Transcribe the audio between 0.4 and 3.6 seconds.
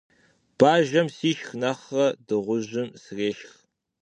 Bajjem sişşx nexhre dığujım srêşşx.